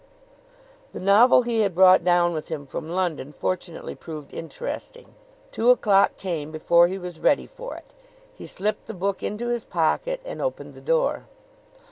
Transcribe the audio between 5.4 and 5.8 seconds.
Two